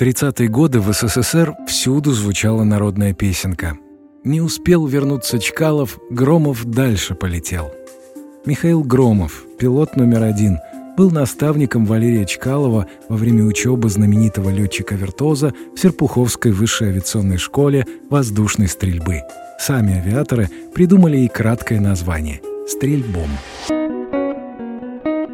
[0.00, 3.76] 30-е годы в СССР всюду звучала народная песенка.
[4.24, 7.70] Не успел вернуться Чкалов, Громов дальше полетел.
[8.46, 10.56] Михаил Громов, пилот номер один,
[10.96, 18.68] был наставником Валерия Чкалова во время учебы знаменитого летчика-виртуоза в Серпуховской высшей авиационной школе воздушной
[18.68, 19.20] стрельбы.
[19.58, 23.28] Сами авиаторы придумали и краткое название– «Стрельбом».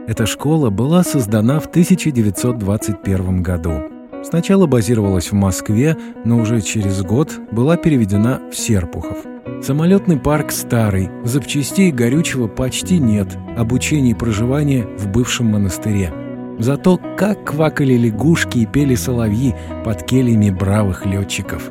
[0.09, 3.96] Эта школа была создана в 1921 году.
[4.25, 9.19] Сначала базировалась в Москве, но уже через год была переведена в Серпухов.
[9.63, 16.13] Самолетный парк старый, запчастей горючего почти нет, обучение и проживание в бывшем монастыре.
[16.59, 21.71] Зато как квакали лягушки и пели соловьи под кельями бравых летчиков.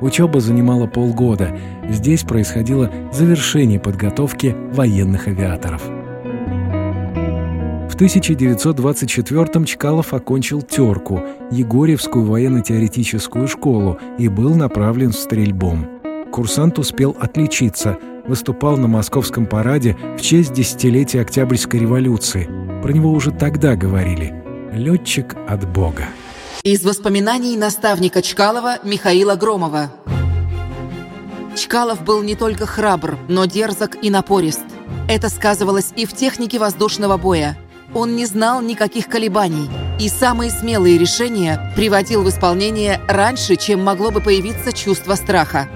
[0.00, 1.56] Учеба занимала полгода.
[1.88, 5.82] Здесь происходило завершение подготовки военных авиаторов.
[7.94, 15.88] В 1924-м Чкалов окончил терку, Егорьевскую военно-теоретическую школу и был направлен в стрельбом.
[16.32, 17.96] Курсант успел отличиться,
[18.26, 22.50] выступал на московском параде в честь десятилетия Октябрьской революции.
[22.82, 24.34] Про него уже тогда говорили
[24.72, 26.06] «летчик от Бога».
[26.64, 29.92] Из воспоминаний наставника Чкалова Михаила Громова.
[31.54, 34.64] Чкалов был не только храбр, но дерзок и напорист.
[35.08, 37.56] Это сказывалось и в технике воздушного боя–
[37.92, 39.68] он не знал никаких колебаний
[39.98, 45.68] и самые смелые решения приводил в исполнение раньше, чем могло бы появиться чувство страха.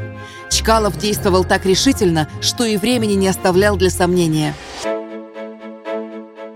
[0.51, 4.55] Чкалов действовал так решительно, что и времени не оставлял для сомнения.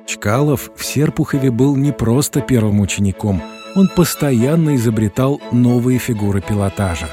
[0.07, 3.43] Чкалов в Серпухове был не просто первым учеником,
[3.75, 7.09] он постоянно изобретал новые фигуры пилотажа.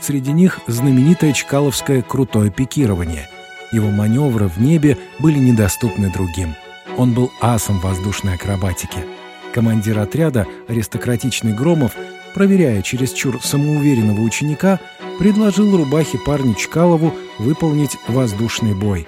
[0.00, 3.28] Среди них знаменитое чкаловское крутое пикирование.
[3.70, 6.56] Его маневры в небе были недоступны другим–
[6.96, 9.04] он был асом воздушной акробатики.
[9.52, 11.92] Командир отряда, аристократичный Громов,
[12.34, 14.80] проверяя чересчур самоуверенного ученика,
[15.18, 19.06] предложил рубахе парню Чкалову выполнить воздушный бой.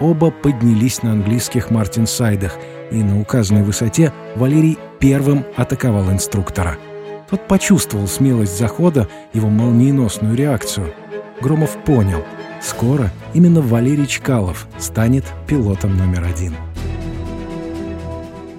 [0.00, 2.56] Оба поднялись на английских мартинсайдах,
[2.90, 6.78] и на указанной высоте Валерий первым атаковал инструктора.
[7.28, 10.94] Тот почувствовал смелость захода, его молниеносную реакцию.
[11.40, 12.24] Громов понял,
[12.62, 16.54] скоро именно Валерий Чкалов станет пилотом номер один.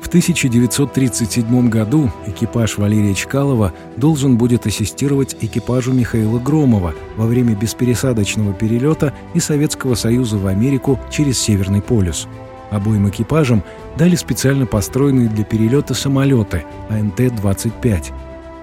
[0.09, 8.53] В 1937 году экипаж Валерия Чкалова должен будет ассистировать экипажу Михаила Громова во время беспересадочного
[8.53, 12.27] перелета из Советского Союза в Америку через Северный полюс.
[12.71, 13.63] Обоим экипажам
[13.99, 18.05] дали специально построенные для перелета самолеты АНТ-25.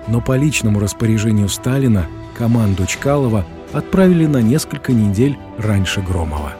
[0.08, 6.54] Но по личному распоряжению Сталина команду Чкалова отправили на несколько недель раньше Громова.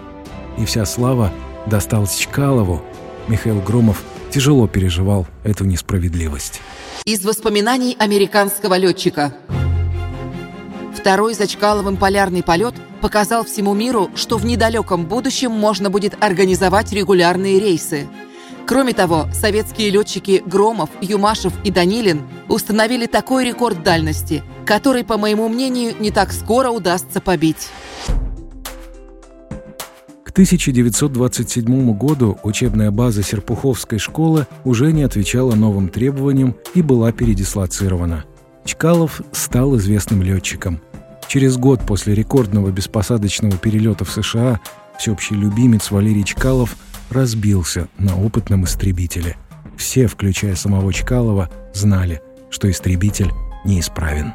[0.59, 1.33] И вся слава
[1.67, 2.83] досталась Чкалову.
[3.27, 4.05] Михаил Громов–
[4.37, 6.61] тяжело переживал эту несправедливость.
[7.07, 9.35] Из воспоминаний американского летчика.
[10.95, 16.93] Второй за Чкаловым полярный полет показал всему миру, что в недалеком будущем можно будет организовать
[16.93, 18.09] регулярные рейсы.
[18.67, 25.49] Кроме того, советские летчики Громов, Юмашев и Данилин установили такой рекорд дальности, который, по моему
[25.49, 27.69] мнению, не так скоро удастся побить.
[30.37, 38.27] 1927 году учебная база Серпуховской школы уже не отвечала новым требованиям и была передислоцирована.
[38.67, 40.83] Чкалов стал известным летчиком.
[41.27, 44.61] Через год после рекордного беспосадочного перелета в США
[44.99, 46.77] всеобщий любимец Валерий Чкалов
[47.09, 49.39] разбился на опытном истребителе.
[49.79, 52.21] Все, включая самого Чкалова, знали,
[52.51, 53.31] что истребитель
[53.65, 54.35] неисправен.